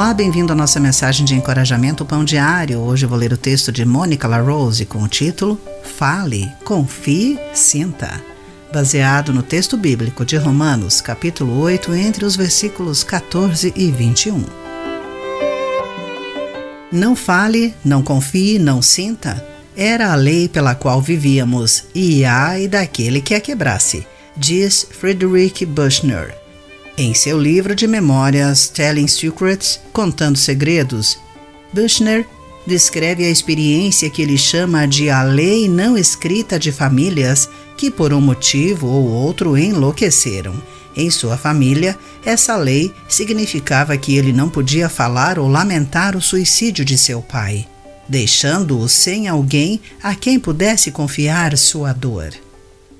[0.00, 2.78] Olá, bem-vindo à nossa mensagem de encorajamento Pão Diário.
[2.78, 8.18] Hoje vou ler o texto de Mônica LaRose com o título Fale, Confie, Sinta.
[8.72, 14.42] Baseado no texto bíblico de Romanos, capítulo 8, entre os versículos 14 e 21.
[16.90, 19.46] Não fale, não confie, não sinta.
[19.76, 26.49] Era a lei pela qual vivíamos, e ai daquele que a quebrasse, diz Friedrich Buchner.
[26.96, 31.18] Em seu livro de memórias Telling Secrets, Contando Segredos,
[31.72, 32.26] Buchner
[32.66, 38.12] descreve a experiência que ele chama de a lei não escrita de famílias que, por
[38.12, 40.54] um motivo ou outro, enlouqueceram.
[40.94, 46.84] Em sua família, essa lei significava que ele não podia falar ou lamentar o suicídio
[46.84, 47.66] de seu pai,
[48.08, 52.30] deixando-o sem alguém a quem pudesse confiar sua dor.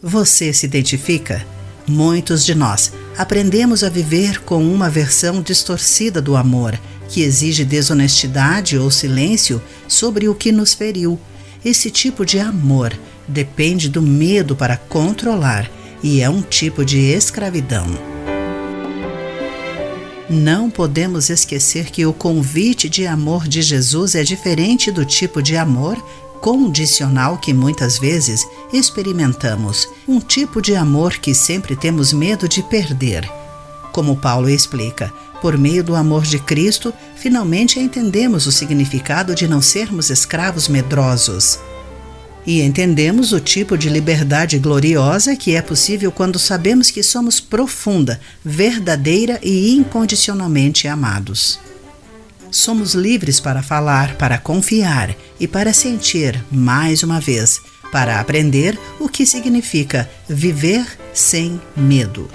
[0.00, 1.44] Você se identifica?
[1.86, 8.78] Muitos de nós aprendemos a viver com uma versão distorcida do amor, que exige desonestidade
[8.78, 11.20] ou silêncio sobre o que nos feriu.
[11.62, 12.98] Esse tipo de amor
[13.28, 15.70] depende do medo para controlar
[16.02, 17.88] e é um tipo de escravidão.
[20.30, 25.58] Não podemos esquecer que o convite de amor de Jesus é diferente do tipo de
[25.58, 26.02] amor
[26.40, 33.30] condicional que muitas vezes experimentamos, um tipo de amor que sempre temos medo de perder.
[33.92, 39.62] Como Paulo explica, por meio do amor de Cristo, finalmente entendemos o significado de não
[39.62, 41.58] sermos escravos medrosos.
[42.46, 48.20] E entendemos o tipo de liberdade gloriosa que é possível quando sabemos que somos profunda,
[48.44, 51.58] verdadeira e incondicionalmente amados.
[52.50, 57.60] Somos livres para falar, para confiar e para sentir, mais uma vez,
[57.92, 60.84] para aprender o que significa viver
[61.14, 62.28] sem medo.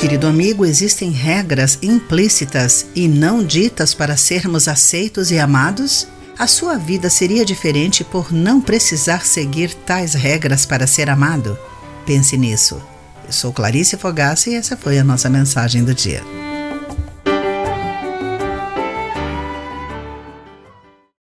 [0.00, 6.06] Querido amigo, existem regras implícitas e não ditas para sermos aceitos e amados?
[6.38, 11.58] A sua vida seria diferente por não precisar seguir tais regras para ser amado?
[12.06, 12.80] Pense nisso.
[13.26, 16.22] Eu sou Clarice Fogaça e essa foi a nossa mensagem do dia.